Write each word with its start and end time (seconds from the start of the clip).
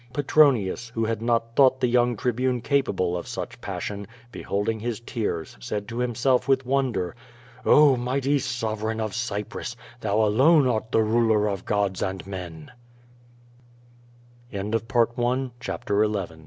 Petronius, 0.13 0.89
who 0.89 1.05
had 1.05 1.21
not 1.21 1.55
thought 1.55 1.79
the 1.79 1.85
young 1.85 2.17
Tribune 2.17 2.59
capable 2.59 3.15
of 3.15 3.27
such 3.27 3.61
passion, 3.61 4.07
beholding 4.31 4.79
his 4.79 4.99
tears, 4.99 5.55
said 5.59 5.87
to 5.87 5.99
himself 5.99 6.47
with 6.47 6.65
wonder: 6.65 7.15
*^0h, 7.65 7.99
mighty 7.99 8.39
sovereign 8.39 8.99
of 8.99 9.13
Cyprus, 9.13 9.75
thou 9.99 10.23
alone 10.25 10.65
art 10.67 10.91
the 10.91 11.03
ruler 11.03 11.47
of 11.47 11.65
gods 11.65 12.01
a 12.01 12.17